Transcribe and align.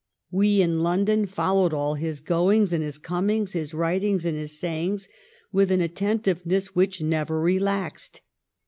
We 0.31 0.63
in 0.63 0.79
London 0.81 1.27
followed 1.27 1.75
all 1.75 1.93
his 1.93 2.21
goings 2.21 2.73
and 2.73 2.83
his 2.83 2.97
comings, 2.97 3.53
his 3.53 3.71
writings 3.75 4.25
and 4.25 4.35
his 4.35 4.59
sayings, 4.59 5.07
with 5.51 5.69
an 5.71 5.79
attentiveness 5.79 6.73
which 6.75 7.03
never 7.03 7.39
relaxed. 7.39 8.21